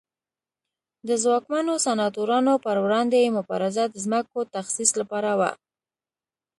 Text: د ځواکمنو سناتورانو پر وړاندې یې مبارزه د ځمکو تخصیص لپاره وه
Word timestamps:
د 1.07 1.09
ځواکمنو 1.23 1.73
سناتورانو 1.85 2.53
پر 2.65 2.77
وړاندې 2.85 3.17
یې 3.23 3.29
مبارزه 3.37 3.83
د 3.89 3.95
ځمکو 4.05 4.39
تخصیص 4.55 4.91
لپاره 5.01 5.31
وه 5.39 5.51